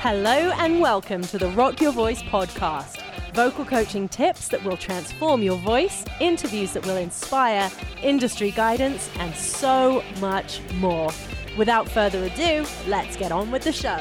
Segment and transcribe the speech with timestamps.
[0.00, 3.02] Hello and welcome to the Rock Your Voice podcast.
[3.32, 7.70] Vocal coaching tips that will transform your voice, interviews that will inspire,
[8.02, 11.10] industry guidance, and so much more.
[11.56, 14.00] Without further ado, let's get on with the show.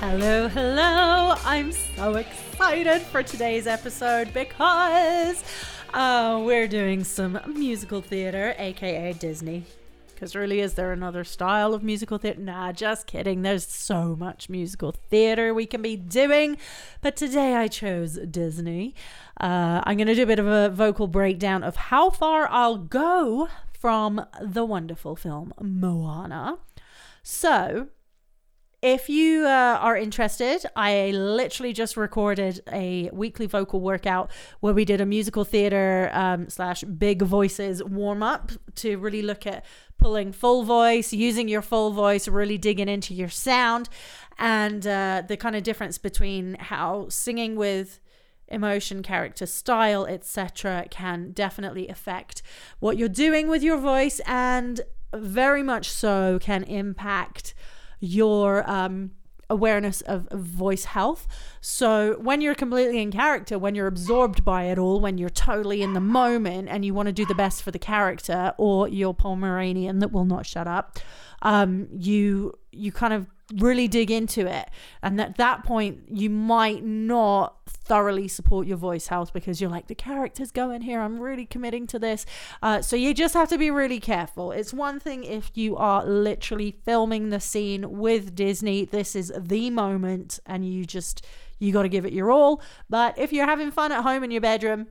[0.00, 1.34] Hello, hello.
[1.42, 5.42] I'm so excited for today's episode because
[5.94, 9.64] uh, we're doing some musical theater, aka Disney.
[10.24, 12.40] Because really, is there another style of musical theater?
[12.40, 13.42] Nah, just kidding.
[13.42, 16.56] There's so much musical theater we can be doing.
[17.02, 18.94] But today I chose Disney.
[19.38, 22.78] Uh, I'm going to do a bit of a vocal breakdown of how far I'll
[22.78, 26.56] go from the wonderful film Moana.
[27.22, 27.88] So,
[28.84, 34.84] if you uh, are interested, I literally just recorded a weekly vocal workout where we
[34.84, 39.64] did a musical theater um, slash big voices warm up to really look at
[39.98, 43.88] pulling full voice, using your full voice, really digging into your sound,
[44.38, 48.00] and uh, the kind of difference between how singing with
[48.48, 52.42] emotion, character, style, etc., can definitely affect
[52.78, 54.80] what you're doing with your voice, and
[55.14, 57.54] very much so can impact
[58.00, 59.12] your um,
[59.50, 61.26] awareness of, voice health.
[61.60, 65.82] So when you're completely in character, when you're absorbed by it all, when you're totally
[65.82, 69.14] in the moment and you want to do the best for the character or your
[69.14, 70.98] Pomeranian that will not shut up,
[71.42, 74.68] um, you you kind of really dig into it.
[75.02, 79.88] And at that point, you might not thoroughly support your voice health because you're like,
[79.88, 81.00] the character's going here.
[81.00, 82.24] I'm really committing to this.
[82.62, 84.52] Uh, so you just have to be really careful.
[84.52, 89.70] It's one thing if you are literally filming the scene with Disney, this is the
[89.70, 91.26] moment, and you just,
[91.58, 92.62] you got to give it your all.
[92.88, 94.88] But if you're having fun at home in your bedroom,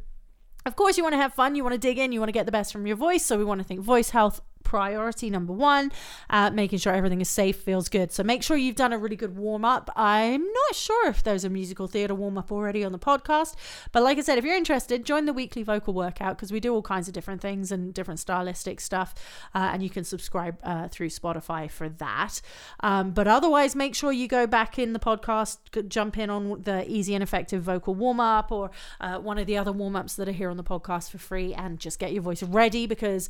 [0.65, 1.55] of course, you want to have fun.
[1.55, 2.11] You want to dig in.
[2.13, 3.25] You want to get the best from your voice.
[3.25, 4.39] So we want to think voice health
[4.73, 5.91] priority number one,
[6.31, 8.11] uh, making sure everything is safe, feels good.
[8.11, 9.91] So make sure you've done a really good warm up.
[9.95, 13.53] I'm not sure if there's a musical theatre warm up already on the podcast,
[13.91, 16.73] but like I said, if you're interested, join the weekly vocal workout because we do
[16.73, 19.13] all kinds of different things and different stylistic stuff,
[19.53, 22.41] uh, and you can subscribe uh, through Spotify for that.
[22.79, 26.83] Um, but otherwise, make sure you go back in the podcast, jump in on the
[26.89, 30.27] easy and effective vocal warm up or uh, one of the other warm ups that
[30.27, 33.29] are here on the podcast for free, and just get your voice ready because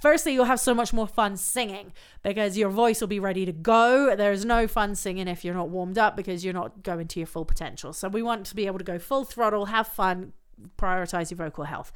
[0.00, 3.52] Firstly, you'll have so much more fun singing because your voice will be ready to
[3.52, 4.14] go.
[4.16, 7.26] There's no fun singing if you're not warmed up because you're not going to your
[7.26, 7.92] full potential.
[7.92, 10.32] So we want to be able to go full throttle, have fun,
[10.78, 11.92] prioritize your vocal health.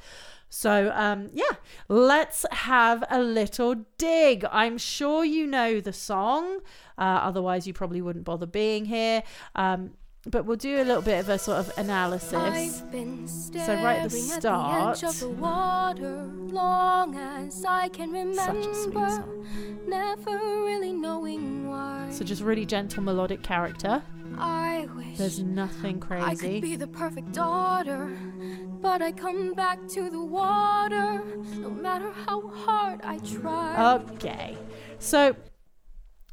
[0.49, 1.57] So, um, yeah,
[1.87, 4.45] let's have a little dig.
[4.51, 6.59] I'm sure you know the song,
[6.97, 9.23] uh, otherwise, you probably wouldn't bother being here.
[9.55, 9.91] Um,
[10.27, 12.31] but we'll do a little bit of a sort of analysis.
[12.31, 19.23] So right at the start, the the water, long as I can remember,
[19.85, 20.93] really.
[22.11, 24.01] So just really gentle melodic character.
[24.37, 26.25] I wish There's nothing crazy.
[26.25, 28.17] I could be the perfect daughter,
[28.81, 31.23] but I come back to the water,
[31.57, 33.95] no matter how hard I try.
[34.13, 34.57] Okay,
[34.99, 35.35] so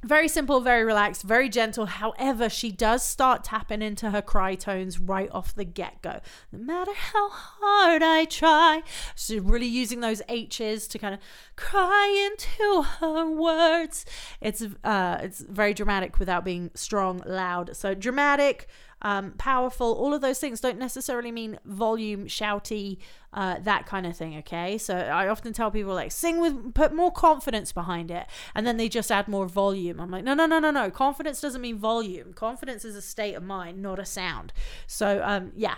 [0.04, 1.86] very simple, very relaxed, very gentle.
[1.86, 6.20] However, she does start tapping into her cry tones right off the get go.
[6.50, 8.82] No matter how hard I try,
[9.14, 11.20] she's really using those H's to kind of
[11.56, 14.04] cry into her words.
[14.40, 17.76] It's uh, it's very dramatic without being strong, loud.
[17.76, 18.68] So dramatic,
[19.02, 22.98] um, powerful, all of those things don't necessarily mean volume, shouty,
[23.32, 24.36] uh, that kind of thing.
[24.38, 28.66] Okay, so I often tell people like sing with, put more confidence behind it, and
[28.66, 30.00] then they just add more volume.
[30.00, 30.90] I'm like, no, no, no, no, no.
[30.90, 32.32] Confidence doesn't mean volume.
[32.32, 34.52] Confidence is a state of mind, not a sound.
[34.86, 35.76] So um, yeah,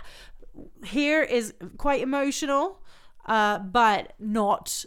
[0.85, 2.81] here is quite emotional,
[3.25, 4.85] uh, but not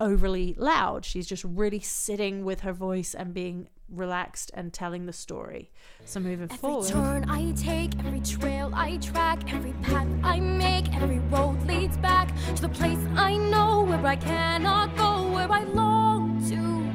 [0.00, 1.04] overly loud.
[1.04, 5.70] She's just really sitting with her voice and being relaxed and telling the story.
[6.04, 6.90] So moving every forward.
[6.90, 11.96] Every turn I take, every trail I track, every path I make, every road leads
[11.96, 16.88] back to the place I know where I cannot go, where I long to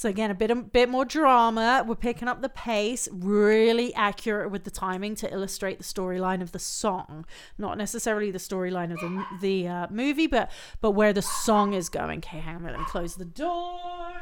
[0.00, 1.84] so again, a bit a bit more drama.
[1.86, 6.52] We're picking up the pace, really accurate with the timing to illustrate the storyline of
[6.52, 7.26] the song,
[7.58, 10.50] not necessarily the storyline of the the uh, movie, but
[10.80, 12.20] but where the song is going.
[12.20, 14.14] Okay, hang on, let me close the door.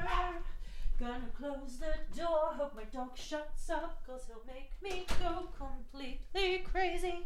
[1.00, 6.64] Gonna close the door, hope my dog shuts up, cause he'll make me go completely
[6.70, 7.24] crazy.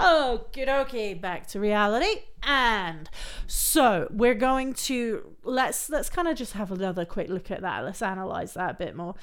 [0.00, 2.22] Okie dokie, back to reality.
[2.42, 3.08] And
[3.46, 7.84] so we're going to let's let's kind of just have another quick look at that.
[7.84, 9.14] Let's analyze that a bit more.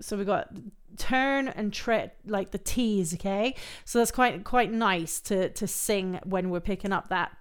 [0.00, 0.48] So we got
[0.96, 3.54] turn and tread like the T's, okay?
[3.84, 7.36] So that's quite quite nice to to sing when we're picking up that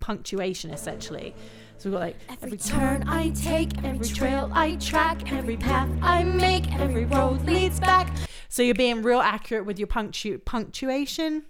[0.00, 1.34] punctuation essentially.
[1.78, 6.24] So we've got like Every turn I take, every trail I track, every path I
[6.24, 8.14] make, every road leads back.
[8.48, 11.44] So you're being real accurate with your punctu- punctuation,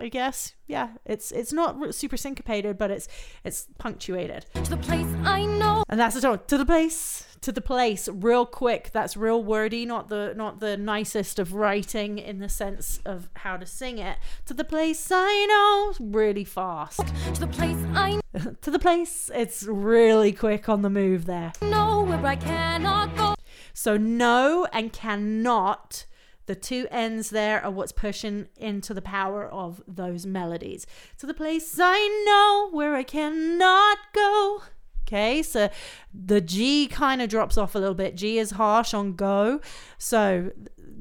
[0.00, 0.54] I guess.
[0.66, 3.08] Yeah, it's it's not super syncopated, but it's
[3.44, 4.46] it's punctuated.
[4.54, 5.84] to the place I know.
[5.88, 6.40] And that's the tone.
[6.46, 8.90] To the place, to the place, real quick.
[8.92, 13.56] That's real wordy, not the not the nicest of writing in the sense of how
[13.56, 14.18] to sing it.
[14.46, 17.00] To the place I know, really fast.
[17.34, 18.20] To the place I
[18.60, 21.52] to the place, it's really quick on the move there.
[21.62, 23.34] know where I cannot go.
[23.72, 26.06] So no and cannot.
[26.48, 30.86] The two ends there are what's pushing into the power of those melodies.
[31.18, 34.62] To the place I know where I cannot go.
[35.06, 35.68] Okay, so
[36.12, 38.14] the G kind of drops off a little bit.
[38.14, 39.60] G is harsh on go.
[39.98, 40.52] So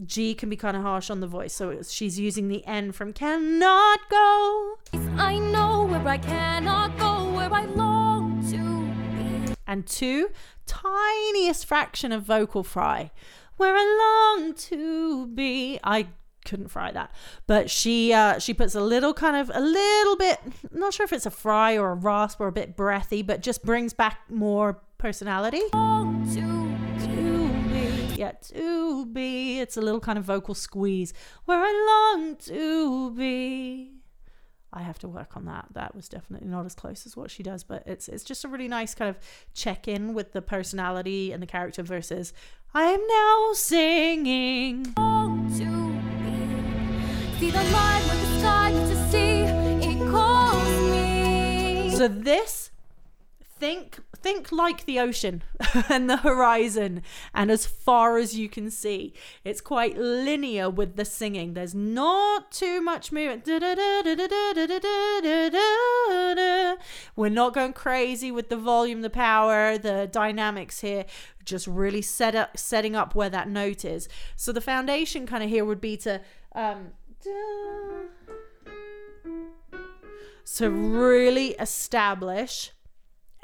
[0.06, 1.54] G can be kind of harsh on the voice.
[1.54, 4.80] So she's using the N from cannot go.
[5.16, 9.56] I know where I cannot go, where I long to be.
[9.66, 10.30] and two,
[10.66, 13.12] tiniest fraction of vocal fry,
[13.58, 15.80] where I long to be.
[15.84, 16.08] I
[16.46, 17.12] couldn't fry that,
[17.46, 20.40] but she uh, she puts a little kind of a little bit,
[20.72, 23.64] not sure if it's a fry or a rasp or a bit breathy, but just
[23.66, 25.62] brings back more personality.
[25.74, 26.68] Long to
[27.06, 29.60] To be, yeah, to be.
[29.60, 31.14] It's a little kind of vocal squeeze,
[31.46, 33.97] where I long to be.
[34.78, 35.66] I have to work on that.
[35.74, 38.48] That was definitely not as close as what she does, but it's it's just a
[38.48, 39.18] really nice kind of
[39.56, 42.32] check in with the personality and the character versus
[42.76, 44.94] I am now singing.
[44.96, 45.66] long to
[46.22, 47.40] be.
[47.40, 49.42] See the line where the sky meets the sea,
[49.90, 51.96] it calls me.
[51.96, 52.70] So this
[53.60, 55.44] think think like the ocean
[55.90, 57.04] and the horizon
[57.34, 59.14] and as far as you can see.
[59.44, 61.54] It's quite linear with the singing.
[61.54, 63.48] There's not too much movement.
[67.16, 71.06] We're not going crazy with the volume the power the dynamics here.
[71.44, 74.10] Just really set up setting up where that note is.
[74.36, 76.22] So the foundation kind of here would be to
[76.54, 76.92] um
[80.44, 82.72] so really establish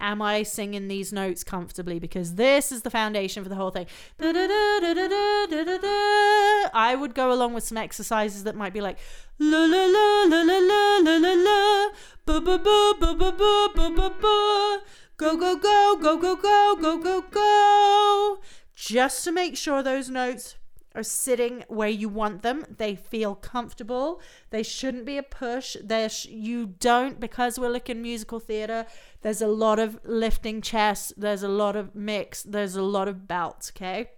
[0.04, 1.98] am I singing these notes comfortably?
[1.98, 3.88] Because this is the foundation for the whole thing.
[6.76, 9.00] I would go along with some exercises that might be like
[9.40, 11.90] la la la la la la la la la
[12.26, 14.82] ba ba ba ba ba ba ba ba ba
[15.18, 18.42] go go go go go go go go go
[18.76, 20.56] just to make sure those notes
[20.96, 22.66] are sitting where you want them.
[22.78, 24.22] They feel comfortable.
[24.50, 25.76] They shouldn't be a push.
[25.84, 28.86] There, sh- you don't because we're looking musical theater.
[29.22, 31.14] There's a lot of lifting chest.
[31.18, 32.44] There's a lot of mix.
[32.44, 33.72] There's a lot of belts.
[33.76, 34.12] Okay.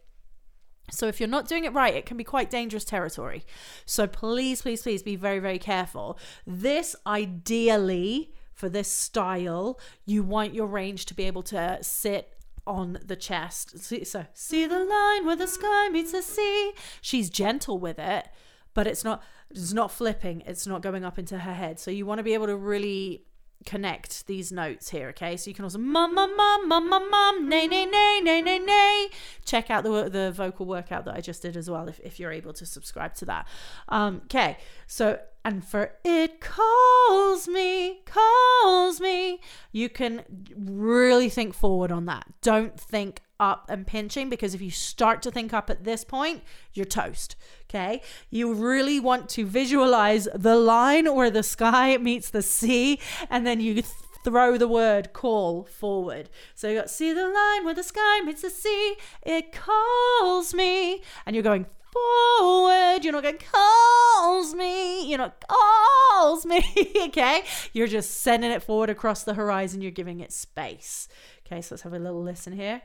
[0.91, 3.43] So if you're not doing it right, it can be quite dangerous territory.
[3.85, 6.19] So please, please, please be very, very careful.
[6.45, 12.33] This ideally for this style, you want your range to be able to sit
[12.67, 13.79] on the chest.
[13.79, 16.73] See, so see the line where the sky meets the sea.
[17.01, 18.27] She's gentle with it,
[18.73, 20.41] but it's not it's not flipping.
[20.45, 21.79] It's not going up into her head.
[21.79, 23.25] So you want to be able to really
[23.65, 25.37] connect these notes here, okay?
[25.37, 28.59] So you can also mum mum mum mum mum mum nay nay nay nay nay
[28.59, 29.09] nay.
[29.43, 32.31] Check out the the vocal workout that I just did as well if, if you're
[32.31, 33.47] able to subscribe to that.
[33.89, 34.57] Um, okay,
[34.87, 39.41] so and for it calls me, calls me.
[39.71, 40.23] You can
[40.55, 42.25] really think forward on that.
[42.41, 46.43] Don't think up and pinching because if you start to think up at this point,
[46.73, 47.35] you're toast.
[47.69, 48.01] Okay.
[48.29, 53.59] You really want to visualize the line where the sky meets the sea and then
[53.59, 53.87] you th-
[54.23, 56.29] throw the word call forward.
[56.55, 61.01] So you got see the line where the sky meets the sea, it calls me.
[61.25, 63.03] And you're going forward.
[63.03, 65.07] You're not going calls me.
[65.09, 66.63] You're not calls me.
[67.07, 67.43] okay.
[67.73, 69.81] You're just sending it forward across the horizon.
[69.81, 71.07] You're giving it space.
[71.45, 71.61] Okay.
[71.61, 72.81] So let's have a little listen here.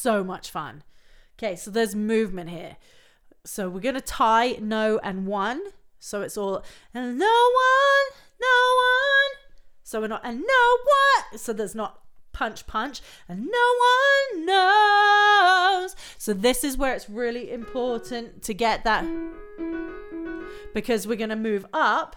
[0.00, 0.82] So much fun.
[1.38, 1.56] Okay.
[1.56, 2.76] So there's movement here.
[3.44, 5.60] So we're to tie no and one.
[5.98, 9.30] So it's all and no one, no one.
[9.82, 11.38] So we're not and no one.
[11.38, 12.00] So there's not
[12.32, 13.74] punch punch and no
[14.32, 15.94] one knows.
[16.18, 19.04] So this is where it's really important to get that
[20.74, 22.16] because we're going to move up.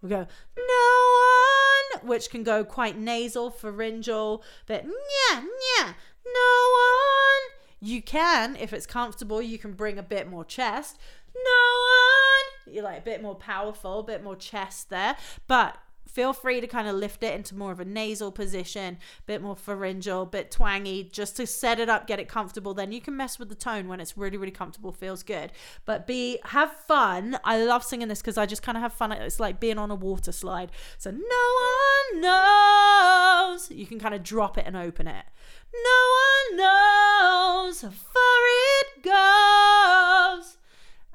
[0.00, 0.26] We go
[0.56, 5.42] no one, which can go quite nasal, pharyngeal, but yeah,
[5.78, 5.92] yeah,
[6.26, 7.58] no one.
[7.80, 10.98] You can, if it's comfortable, you can bring a bit more chest.
[11.34, 12.74] No one.
[12.74, 15.16] You're like a bit more powerful, a bit more chest there.
[15.46, 19.22] But feel free to kind of lift it into more of a nasal position, a
[19.26, 22.74] bit more pharyngeal, bit twangy, just to set it up, get it comfortable.
[22.74, 25.52] Then you can mess with the tone when it's really, really comfortable, feels good.
[25.84, 27.38] But be have fun.
[27.44, 29.12] I love singing this because I just kind of have fun.
[29.12, 30.70] It's like being on a water slide.
[30.98, 33.70] So no one knows.
[33.70, 35.24] You can kind of drop it and open it.
[35.72, 38.42] No one knows how far
[38.78, 40.58] it goes.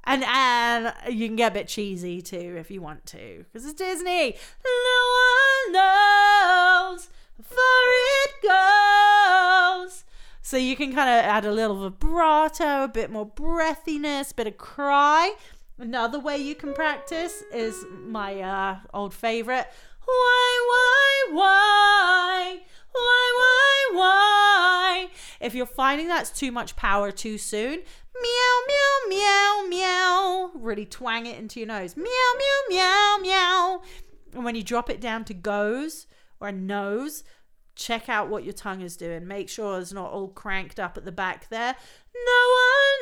[0.10, 3.74] And and you can get a bit cheesy too if you want to, because it's
[3.74, 4.38] Disney.
[4.64, 7.10] No one knows
[7.44, 7.88] far
[8.24, 10.06] it goes.
[10.42, 14.58] So you can kind of add a little vibrato, a bit more breathiness, bit of
[14.58, 15.34] cry.
[15.78, 19.68] Another way you can practice is my uh, old favorite.
[20.06, 22.60] Why, why, why?
[22.94, 25.08] Why, why, why?
[25.42, 27.82] If you're finding that's too much power too soon,
[28.22, 30.52] meow, meow, meow, meow.
[30.56, 31.96] Really twang it into your nose.
[31.96, 32.04] Meow,
[32.38, 33.82] meow, meow, meow.
[34.34, 36.08] And when you drop it down to goes
[36.40, 37.24] or nose,
[37.76, 39.28] check out what your tongue is doing.
[39.28, 41.76] Make sure it's not all cranked up at the back there.
[42.16, 42.42] No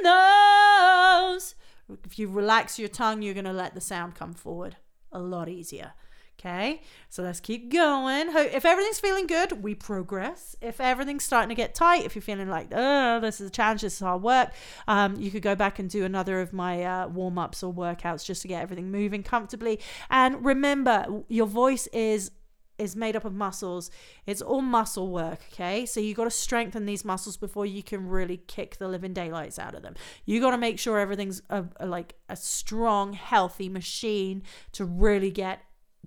[0.04, 1.56] one knows.
[2.04, 4.78] If you relax your tongue, you're going to let the sound come forward
[5.12, 5.94] a lot easier.
[6.38, 8.28] Okay, so let's keep going.
[8.30, 10.56] If everything's feeling good, we progress.
[10.62, 13.82] If everything's starting to get tight, if you're feeling like, oh, this is a challenge,
[13.82, 14.52] this is hard work,
[14.88, 18.26] um, you could go back and do another of my uh, warm ups or workouts
[18.26, 19.80] just to get everything moving comfortably.
[20.10, 22.32] And remember, your voice is
[22.78, 23.90] is made up of muscles.
[24.26, 25.86] It's all muscle work, okay?
[25.86, 29.58] So you got to strengthen these muscles before you can really kick the living daylights
[29.58, 29.96] out of them.
[30.26, 35.32] You got to make sure everything's a, a, like a strong, healthy machine to really
[35.32, 35.62] get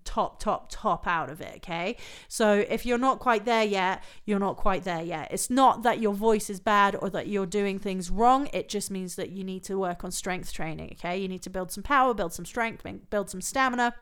[0.04, 1.56] top, top, top out of it.
[1.56, 1.96] Okay.
[2.28, 5.28] So if you're not quite there yet, you're not quite there yet.
[5.30, 8.48] It's not that your voice is bad or that you're doing things wrong.
[8.52, 10.96] It just means that you need to work on strength training.
[10.98, 11.18] Okay.
[11.18, 13.94] You need to build some power, build some strength, build some stamina.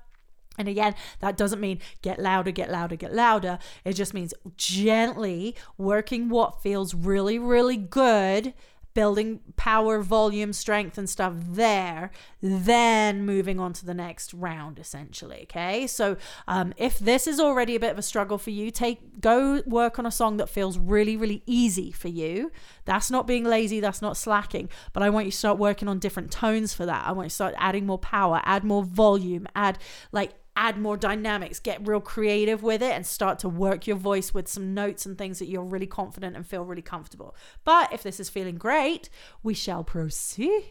[0.59, 3.59] And again, that doesn't mean get louder, get louder, get louder.
[3.85, 8.55] It just means gently working what feels really, really good
[8.97, 12.11] building power, volume, strength, and stuff there,
[12.41, 15.43] then moving on to the next round, essentially.
[15.43, 15.87] Okay.
[15.87, 16.17] So
[16.49, 19.99] um, if this is already a bit of a struggle for you, take go work
[19.99, 22.51] on a song that feels really, really easy for you.
[22.87, 24.71] That's not being lazy, that's not slacking.
[24.95, 27.07] But I want you to start working on different tones for that.
[27.07, 29.79] I want you to start adding more power, add more volume, add
[30.11, 34.35] like add more dynamics, get real creative with it, and start to work your voice
[34.35, 37.37] with some notes and things that you're really confident and feel really comfortable.
[37.65, 39.09] But if this is feeling great,
[39.43, 40.65] we shall proceed.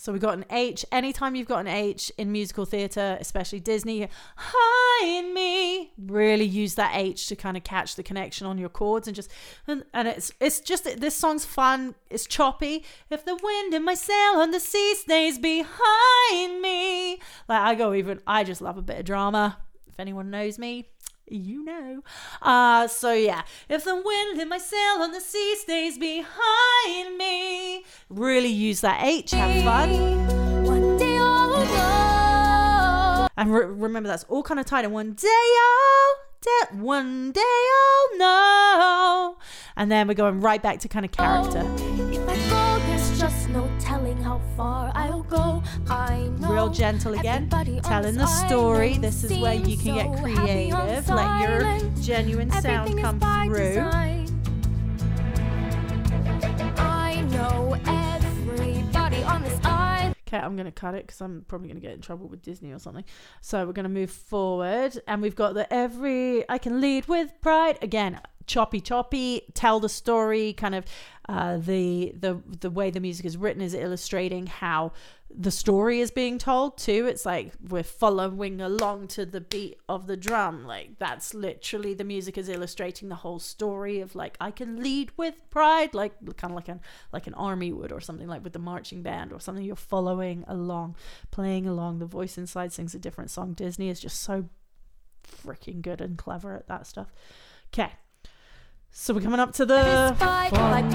[0.00, 0.86] So we got an H.
[0.90, 5.92] Anytime you've got an H in musical theatre, especially Disney, hide me.
[5.98, 9.30] Really use that H to kind of catch the connection on your chords and just
[9.66, 11.96] and, and it's it's just this song's fun.
[12.08, 12.82] It's choppy.
[13.10, 17.16] If the wind in my sail on the sea stays behind me,
[17.46, 18.22] like I go even.
[18.26, 19.58] I just love a bit of drama.
[19.86, 20.88] If anyone knows me,
[21.30, 22.02] you know.
[22.42, 27.84] Uh, so yeah, if the wind in my sail on the sea stays behind me,
[28.08, 30.64] really use that H, have fun.
[30.64, 31.50] One day I'll.
[33.36, 34.92] And re- remember, that's all kind of tied in.
[34.92, 39.38] one day I'll, de- one day I'll know.
[39.76, 41.62] And then we're going right back to kind of character.
[41.64, 42.70] Oh,
[43.18, 45.62] just no telling how far I'll go.
[45.88, 48.98] I know Real gentle again, telling the story.
[48.98, 53.78] This is where you can get creative, let your genuine sound come through.
[56.76, 60.14] I know everybody on this island.
[60.26, 62.42] Okay, I'm going to cut it because I'm probably going to get in trouble with
[62.42, 63.04] Disney or something.
[63.40, 67.32] So we're going to move forward, and we've got the every I can lead with
[67.40, 70.84] pride again choppy choppy tell the story kind of
[71.28, 74.90] uh, the the the way the music is written is illustrating how
[75.32, 77.06] the story is being told too.
[77.06, 80.64] It's like we're following along to the beat of the drum.
[80.64, 85.12] Like that's literally the music is illustrating the whole story of like i can lead
[85.16, 86.80] with pride like kind of like an
[87.12, 89.64] like an army would or something like with the marching band or something.
[89.64, 90.96] You're following along
[91.30, 92.00] playing along.
[92.00, 93.52] The voice inside sings a different song.
[93.52, 94.48] Disney is just so
[95.44, 97.12] freaking good and clever at that stuff.
[97.72, 97.92] Okay
[98.92, 100.90] so we're coming up to the fun part.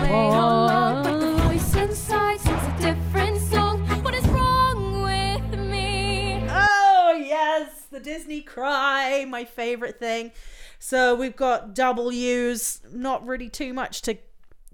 [1.03, 3.85] The voice inside sings a different song.
[4.03, 6.45] What is wrong with me?
[6.49, 10.31] Oh yes, the Disney cry, my favorite thing.
[10.79, 14.17] So we've got W's, not really too much to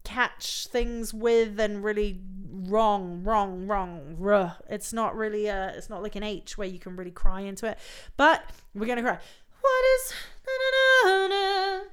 [0.03, 4.53] catch things with, and really wrong, wrong, wrong, ruh.
[4.69, 7.67] It's not really a, it's not like an H where you can really cry into
[7.67, 7.77] it.
[8.17, 9.19] But we're gonna cry.
[9.61, 10.13] What is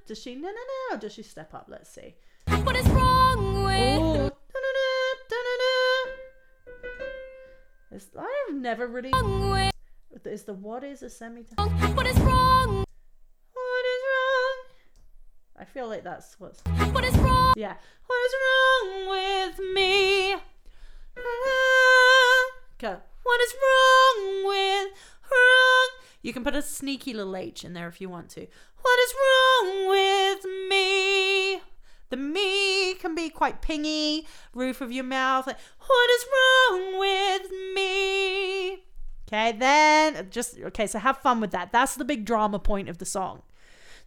[0.07, 0.55] does she no no
[0.91, 0.99] no?
[0.99, 1.67] Does she step up?
[1.69, 2.15] Let's see.
[2.65, 4.33] What is wrong with?
[8.19, 9.11] I've never really.
[9.13, 9.73] with?
[10.25, 11.71] Is the what is a semitone?
[11.95, 12.85] What is wrong?
[13.53, 14.57] What is wrong?
[15.59, 16.61] I feel like that's what's.
[16.93, 17.55] What is wrong?
[17.57, 17.75] Yeah.
[18.07, 20.35] What is wrong with me?
[22.77, 22.97] Okay.
[23.23, 24.99] What is wrong with wrong?
[26.23, 28.47] You can put a sneaky little H in there if you want to.
[28.81, 31.61] What is wrong with me?
[32.11, 35.47] The me can be quite pingy, roof of your mouth.
[35.47, 38.85] Like, what is wrong with me?
[39.29, 41.71] Okay, then just okay, so have fun with that.
[41.71, 43.43] That's the big drama point of the song.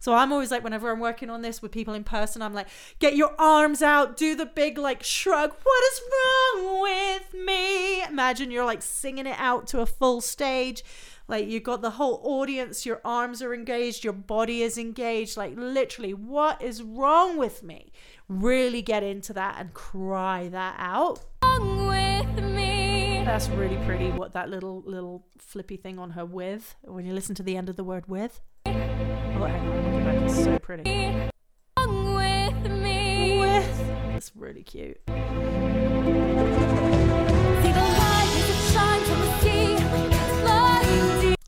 [0.00, 2.66] So I'm always like, whenever I'm working on this with people in person, I'm like,
[2.98, 5.52] get your arms out, do the big like shrug.
[5.62, 8.02] What is wrong with me?
[8.02, 10.82] Imagine you're like singing it out to a full stage.
[11.32, 15.38] Like you've got the whole audience, your arms are engaged, your body is engaged.
[15.38, 17.90] Like literally, what is wrong with me?
[18.28, 21.20] Really get into that and cry that out.
[21.42, 23.22] Wrong with me?
[23.24, 24.10] That's really pretty.
[24.10, 27.70] What that little little flippy thing on her with when you listen to the end
[27.70, 28.42] of the word with.
[28.66, 30.22] Oh, hang on, look at that.
[30.24, 31.30] It's so pretty.
[31.78, 33.38] Wrong with me?
[33.40, 33.80] With.
[34.14, 35.00] It's really cute.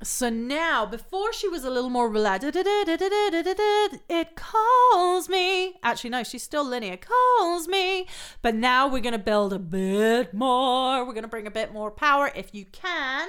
[0.04, 5.76] So now, before she was a little more relaxed, it calls me.
[5.82, 6.98] Actually, no, she's still linear.
[6.98, 8.06] Calls me.
[8.42, 11.06] But now we're going to build a bit more.
[11.06, 13.28] We're going to bring a bit more power if you can.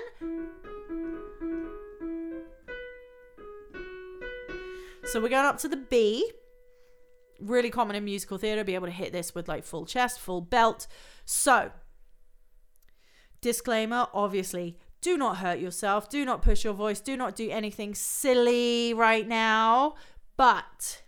[5.05, 6.29] So we're going up to the B.
[7.39, 10.41] Really common in musical theatre, be able to hit this with like full chest, full
[10.41, 10.87] belt.
[11.23, 11.71] So,
[13.39, 17.93] disclaimer obviously, do not hurt yourself, do not push your voice, do not do anything
[17.93, 19.93] silly right now.
[20.35, 21.03] But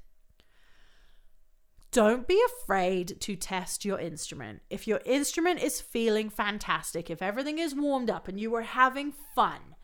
[1.92, 4.62] don't be afraid to test your instrument.
[4.70, 9.14] If your instrument is feeling fantastic, if everything is warmed up and you are having
[9.34, 9.76] fun,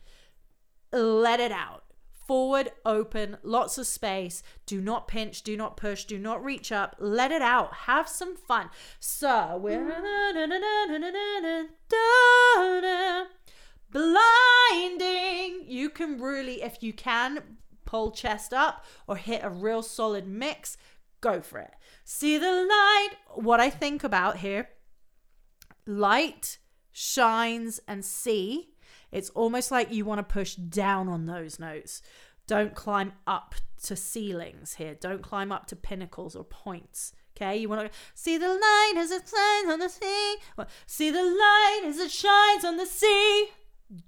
[0.92, 1.84] let it out.
[2.28, 4.44] Forward, open, lots of space.
[4.68, 6.96] Do not pinch, do not push, do not reach up.
[7.00, 7.74] Let it out.
[7.74, 8.70] Have some fun.
[9.00, 9.84] So we're
[13.94, 15.66] blinding.
[15.68, 17.40] You can really, if you can,
[17.86, 20.78] pull chest up or hit a real solid mix.
[21.22, 21.72] Go for it.
[22.04, 23.12] See the light.
[23.36, 24.70] What I think about here
[25.86, 26.60] light
[26.92, 28.70] shines and see
[29.12, 32.02] it's almost like you want to push down on those notes
[32.48, 37.68] don't climb up to ceilings here don't climb up to pinnacles or points okay you
[37.68, 41.82] want to see the light as it shines on the sea Well, see the light
[41.86, 43.50] as it shines on the sea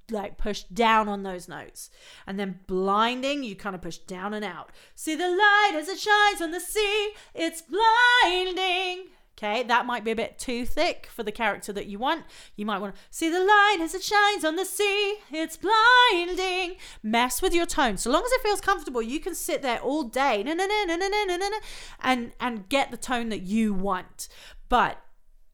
[0.09, 1.89] like push down on those notes.
[2.27, 4.71] And then blinding, you kind of push down and out.
[4.95, 9.07] See the light as it shines on the sea, it's blinding.
[9.37, 12.23] Okay, that might be a bit too thick for the character that you want.
[12.55, 16.77] You might want to see the light as it shines on the sea, it's blinding.
[17.03, 17.97] Mess with your tone.
[17.97, 22.91] So long as it feels comfortable, you can sit there all day and, and get
[22.91, 24.29] the tone that you want.
[24.69, 25.01] But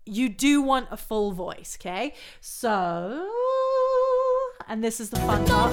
[0.05, 2.13] you do want a full voice, okay?
[2.39, 3.27] So
[4.67, 5.71] and this is the fun part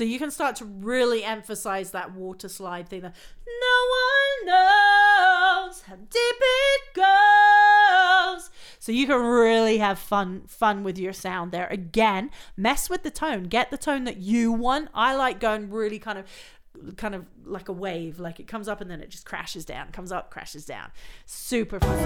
[0.00, 3.14] so you can start to really emphasize that water slide thing that
[3.46, 8.48] no one knows how deep it goes.
[8.78, 11.66] So you can really have fun fun with your sound there.
[11.66, 13.42] Again, mess with the tone.
[13.42, 14.88] Get the tone that you want.
[14.94, 16.24] I like going really kind of
[16.96, 19.90] kind of like a wave, like it comes up and then it just crashes down,
[19.90, 20.92] comes up, crashes down.
[21.26, 21.98] Super fun.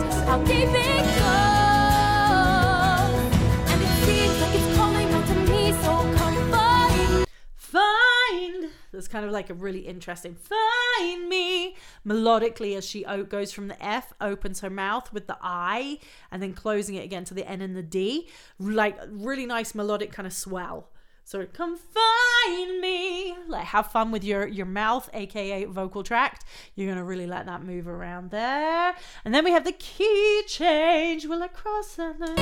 [7.57, 8.71] Find.
[8.93, 11.77] That's kind of like a really interesting find me.
[12.07, 15.99] Melodically as she goes from the f opens her mouth with the i
[16.31, 18.29] and then closing it again to the n and the d.
[18.59, 20.91] Like really nice melodic kind of swell
[21.27, 23.35] so come find me.
[23.49, 26.45] Like have fun with your your mouth aka vocal tract.
[26.75, 28.95] You're gonna really let that move around there.
[29.25, 31.25] And then we have the key change.
[31.25, 32.37] Will i cross that line?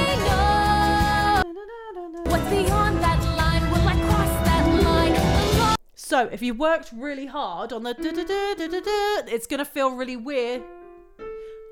[2.27, 3.71] What's beyond that line?
[3.71, 5.77] Will I cross that line?
[5.95, 7.95] So if you worked really hard on the
[9.29, 10.65] it's gonna feel really weird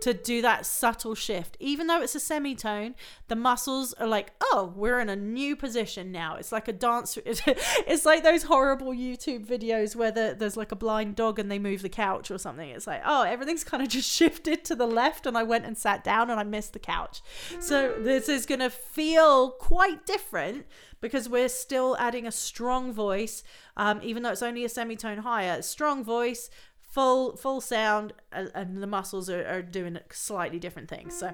[0.00, 1.56] to do that subtle shift.
[1.60, 2.94] Even though it's a semitone,
[3.28, 6.36] the muscles are like, oh, we're in a new position now.
[6.36, 7.18] It's like a dance.
[7.26, 11.58] It's like those horrible YouTube videos where the, there's like a blind dog and they
[11.58, 12.68] move the couch or something.
[12.68, 15.76] It's like, oh, everything's kind of just shifted to the left, and I went and
[15.76, 17.22] sat down and I missed the couch.
[17.58, 20.66] So this is gonna feel quite different
[21.00, 23.42] because we're still adding a strong voice,
[23.76, 25.62] um, even though it's only a semitone higher.
[25.62, 26.50] Strong voice,
[26.90, 31.16] full full sound, and, and the muscles are, are doing slightly different things.
[31.18, 31.32] So,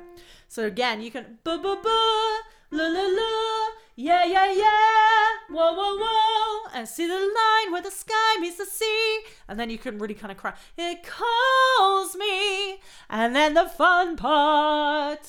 [0.48, 2.38] so again, you can ba ba ba
[2.70, 7.90] la la la, yeah yeah yeah, whoa whoa whoa, and see the line where the
[7.90, 10.52] sky meets the sea, and then you can really kind of cry.
[10.76, 15.26] It calls me, and then the fun part.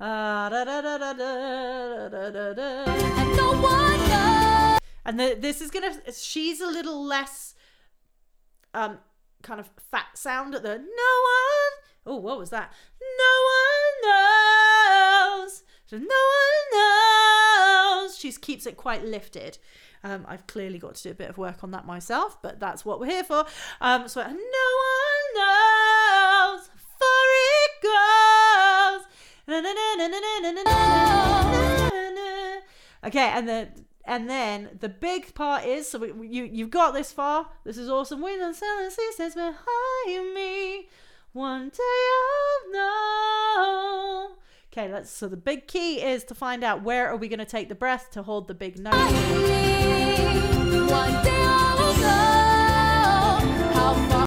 [0.00, 2.84] Da, da, da, da, da, da, da, da.
[3.20, 3.52] And no.
[5.04, 5.94] And the, this is gonna.
[6.12, 7.54] She's a little less,
[8.74, 8.98] um,
[9.42, 11.72] kind of fat sound at the no one.
[12.04, 12.72] Oh, what was that?
[13.00, 15.62] No one knows.
[15.92, 18.18] No one knows.
[18.18, 19.58] She keeps it quite lifted.
[20.04, 22.84] Um, I've clearly got to do a bit of work on that myself, but that's
[22.84, 23.44] what we're here for.
[23.80, 24.36] Um, so no one
[25.36, 26.70] knows.
[26.98, 29.06] For it goes.
[33.04, 37.12] Okay, and then and then the big part is so we, you you've got this
[37.12, 37.48] far.
[37.64, 38.20] This is awesome.
[38.20, 40.88] Wind and and sisters behind me.
[41.32, 41.82] One day
[42.68, 44.32] I'll know.
[44.72, 45.10] Okay, let's.
[45.10, 47.74] So the big key is to find out where are we going to take the
[47.74, 48.92] breath to hold the big note.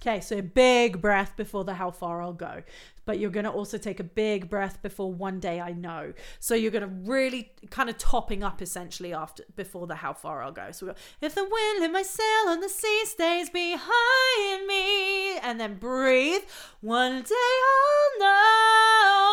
[0.08, 2.62] Okay, so a big breath before the how far I'll go.
[3.06, 6.14] But you're going to also take a big breath before one day I know.
[6.40, 10.44] So you're going to really kind of topping up essentially after before the how far
[10.44, 10.72] I'll go.
[10.72, 15.38] So we go, if the wind in my sail and the sea stays behind me,
[15.38, 16.44] and then breathe.
[16.82, 17.36] One day
[17.72, 19.25] I'll know.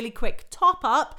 [0.00, 1.18] Really quick top up.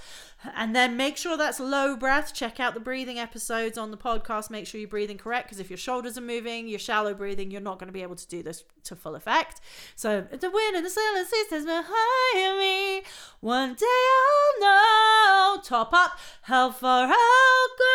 [0.56, 2.34] And then make sure that's low breath.
[2.34, 4.50] Check out the breathing episodes on the podcast.
[4.50, 7.62] Make sure you're breathing correct because if your shoulders are moving, you're shallow breathing, you're
[7.62, 9.62] not going to be able to do this to full effect.
[9.96, 13.04] So the wind and the silent sisters behind me.
[13.40, 15.62] One day I'll know.
[15.62, 17.86] Top up how far I'll go.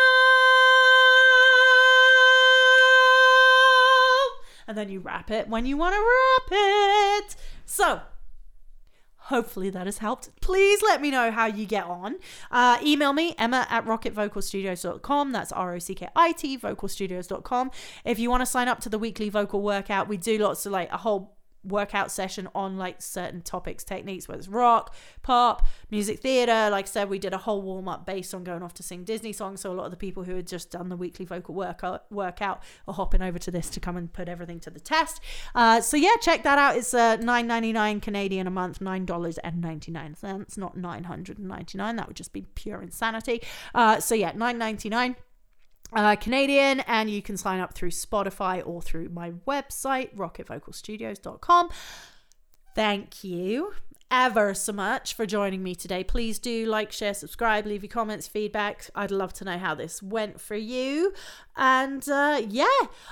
[4.69, 7.35] And then you wrap it when you want to wrap it.
[7.65, 8.03] So
[9.27, 10.29] Hopefully that has helped.
[10.39, 12.15] Please let me know how you get on.
[12.49, 15.31] Uh, email me, emma at rockitvocalstudios.com.
[15.33, 17.71] That's R O C K I T, vocalstudios.com.
[18.05, 20.71] If you want to sign up to the weekly vocal workout, we do lots of
[20.71, 21.36] like a whole
[21.67, 26.69] workout session on like certain topics, techniques, whether it's rock, pop, music theatre.
[26.71, 29.03] Like I said, we did a whole warm up based on going off to sing
[29.03, 29.61] Disney songs.
[29.61, 32.63] So a lot of the people who had just done the weekly vocal workout workout
[32.87, 35.21] are hopping over to this to come and put everything to the test.
[35.53, 36.77] Uh, so yeah, check that out.
[36.77, 40.77] It's uh, nine ninety nine Canadian a month, nine dollars and ninety nine cents, not
[40.77, 41.95] nine hundred and ninety nine.
[41.97, 43.41] That would just be pure insanity.
[43.75, 45.15] Uh, so yeah, nine ninety nine
[45.93, 51.69] uh, Canadian, and you can sign up through Spotify or through my website, rockitvocalstudios.com.
[52.75, 53.73] Thank you
[54.09, 56.03] ever so much for joining me today.
[56.03, 58.89] Please do like, share, subscribe, leave your comments, feedback.
[58.95, 61.13] I'd love to know how this went for you.
[61.55, 62.67] And uh, yeah,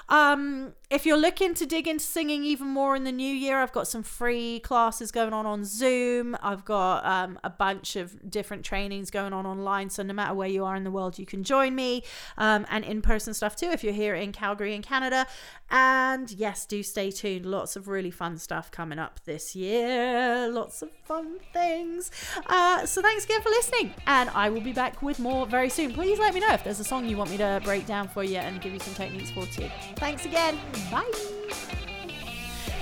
[0.08, 3.72] um, if you're looking to dig into singing even more in the new year, I've
[3.72, 6.38] got some free classes going on on Zoom.
[6.44, 9.90] I've got um, a bunch of different trainings going on online.
[9.90, 12.04] So no matter where you are in the world, you can join me
[12.38, 15.26] um, and in person stuff too if you're here in Calgary in Canada.
[15.72, 17.48] And yes, do stay tuned.
[17.48, 20.48] Lots of really fun stuff coming up this year.
[20.50, 22.12] Lots fun things.
[22.48, 23.94] Uh, so thanks again for listening.
[24.08, 25.94] And I will be back with more very soon.
[25.94, 28.24] Please let me know if there's a song you want me to break down for
[28.24, 29.70] you and give you some techniques for too.
[29.98, 30.60] Thanks again.
[30.92, 31.35] Bye.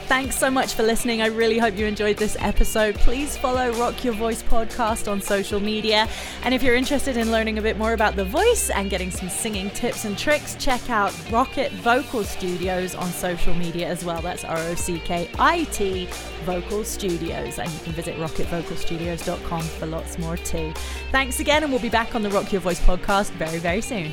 [0.07, 1.21] Thanks so much for listening.
[1.21, 2.95] I really hope you enjoyed this episode.
[2.95, 6.07] Please follow Rock Your Voice podcast on social media.
[6.43, 9.29] And if you're interested in learning a bit more about the voice and getting some
[9.29, 14.21] singing tips and tricks, check out Rockit Vocal Studios on social media as well.
[14.21, 16.07] That's R O C K I T
[16.43, 17.57] Vocal Studios.
[17.57, 20.73] And you can visit rockitvocalstudios.com for lots more too.
[21.11, 24.11] Thanks again, and we'll be back on the Rock Your Voice podcast very, very soon.